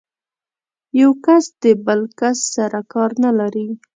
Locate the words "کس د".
1.25-1.63